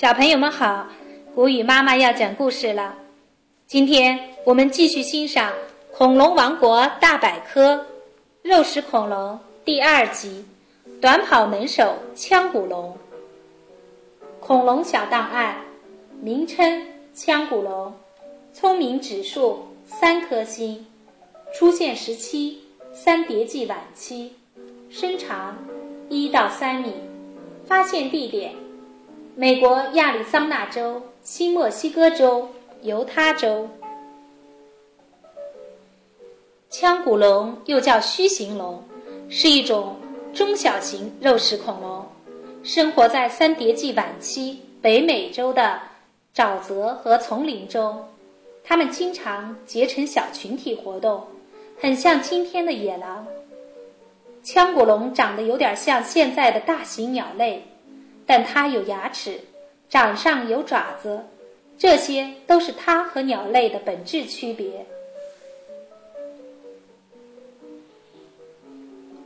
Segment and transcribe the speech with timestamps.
[0.00, 0.86] 小朋友们好，
[1.34, 2.94] 古雨妈妈要讲故事了。
[3.66, 5.50] 今天我们继续欣赏
[5.92, 7.74] 《恐龙王国大百科》
[8.42, 10.44] 肉食恐龙第二集
[11.00, 12.96] 《短跑能手腔骨龙》。
[14.38, 15.56] 恐龙小档案：
[16.20, 16.80] 名称
[17.12, 17.92] 腔骨龙，
[18.52, 20.86] 聪明指数三颗星，
[21.52, 22.62] 出现时期
[22.92, 24.30] 三叠纪晚期，
[24.88, 25.58] 身长
[26.08, 26.94] 一到三米，
[27.66, 28.52] 发现地点。
[29.40, 32.48] 美国亚利桑那州、新墨西哥州、
[32.82, 33.68] 犹他州，
[36.68, 38.82] 腔骨龙又叫须形龙，
[39.28, 39.94] 是一种
[40.34, 42.04] 中小型肉食恐龙，
[42.64, 45.82] 生活在三叠纪晚期北美洲的
[46.34, 48.08] 沼泽和丛林中。
[48.64, 51.24] 它们经常结成小群体活动，
[51.80, 53.24] 很像今天的野狼。
[54.42, 57.64] 腔骨龙长得有点像现在的大型鸟类。
[58.28, 59.40] 但它有牙齿，
[59.88, 61.24] 掌上有爪子，
[61.78, 64.84] 这些都是它和鸟类的本质区别。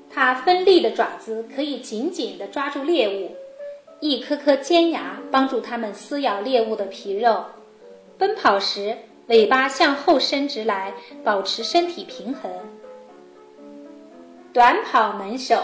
[0.09, 3.35] 它锋利的爪子可以紧紧地抓住猎物，
[3.99, 7.45] 一颗颗尖牙帮助它们撕咬猎物的皮肉。
[8.19, 10.93] 奔跑时，尾巴向后伸直来，
[11.25, 12.53] 保持身体平衡。
[14.53, 15.61] 短跑能手。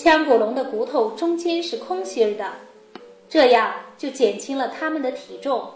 [0.00, 2.52] 腔骨龙的骨头中间是空心儿的，
[3.28, 5.72] 这样就减轻了它们的体重，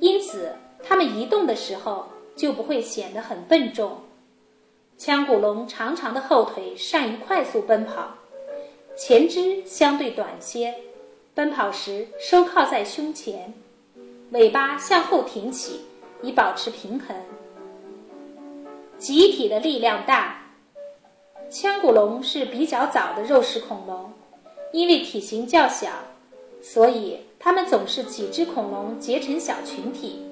[0.00, 0.54] 因此
[0.84, 4.02] 它们移动的时候就不会显得很笨重。
[4.98, 8.18] 腔骨龙长长的后腿善于快速奔跑，
[8.94, 10.74] 前肢相对短些，
[11.32, 13.54] 奔跑时收靠在胸前，
[14.32, 15.80] 尾巴向后挺起
[16.20, 17.16] 以保持平衡。
[18.98, 20.37] 集体的力量大。
[21.50, 24.12] 腔骨龙是比较早的肉食恐龙，
[24.72, 25.88] 因为体型较小，
[26.62, 30.26] 所以它们总是几只恐龙结成小群体。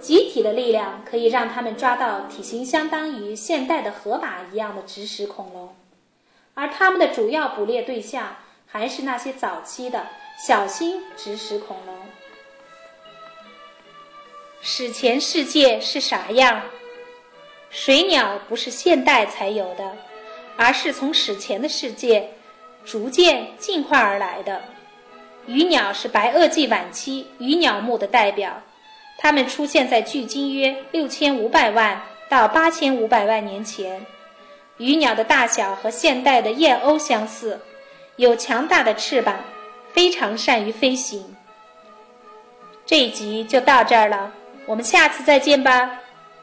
[0.00, 5.74] 集体的力量可以让它们抓到体型相当于现代的河马一样的植食恐龙，
[6.54, 10.06] 而它们的主要捕猎对象还是那些早期的
[10.38, 11.94] 小型植食恐龙。
[14.62, 16.62] 史前世界是啥样？
[17.68, 19.96] 水鸟不是现代才有的。
[20.58, 22.28] 而是从史前的世界
[22.84, 24.60] 逐渐进化而来的。
[25.46, 28.60] 鱼鸟是白垩纪晚期鱼鸟目的代表，
[29.18, 34.04] 它们出现在距今约六千五百万到八千五百万年前。
[34.78, 37.60] 鱼鸟的大小和现代的燕鸥相似，
[38.16, 39.36] 有强大的翅膀，
[39.92, 41.36] 非常善于飞行。
[42.84, 44.32] 这一集就到这儿了，
[44.66, 46.00] 我们下次再见吧。